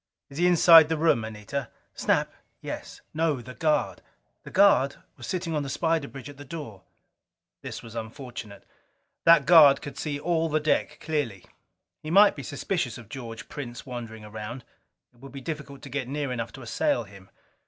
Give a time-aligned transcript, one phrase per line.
[0.31, 2.33] "Is he inside the room, Anita?" "Snap?
[2.59, 4.01] Yes." "No the guard."
[4.41, 6.81] "The guard was sitting on the spider bridge at the door."
[7.61, 8.65] This was unfortunate.
[9.25, 11.45] That guard could see all the deck clearly.
[12.01, 14.63] He might be suspicious of George Prince wandering around:
[15.13, 17.29] it would be difficult to get near enough to assail him.